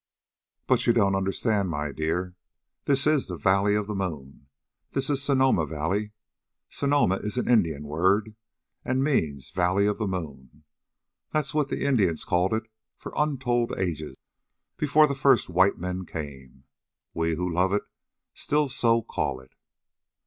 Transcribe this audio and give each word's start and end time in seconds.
"But 0.65 0.87
you 0.87 0.93
don't 0.93 1.13
understand, 1.13 1.69
my 1.69 1.91
dear. 1.91 2.33
This 2.85 3.05
is 3.05 3.27
the 3.27 3.37
Valley 3.37 3.75
of 3.75 3.85
the 3.85 3.93
Moon. 3.93 4.47
This 4.93 5.11
is 5.11 5.21
Sonoma 5.21 5.67
Valley. 5.67 6.11
Sonoma 6.71 7.17
is 7.17 7.37
an 7.37 7.47
Indian 7.47 7.83
word, 7.83 8.35
and 8.83 9.03
means 9.03 9.51
the 9.51 9.57
Valley 9.57 9.85
of 9.85 9.99
the 9.99 10.07
Moon. 10.07 10.63
That 11.33 11.41
was 11.41 11.53
what 11.53 11.67
the 11.67 11.85
Indians 11.85 12.23
called 12.23 12.51
it 12.55 12.63
for 12.97 13.13
untold 13.15 13.77
ages 13.77 14.15
before 14.75 15.05
the 15.05 15.13
first 15.13 15.49
white 15.49 15.77
men 15.77 16.07
came. 16.07 16.63
We, 17.13 17.35
who 17.35 17.47
love 17.47 17.71
it, 17.71 17.83
still 18.33 18.69
so 18.69 19.03
call 19.03 19.39
it." 19.39 19.53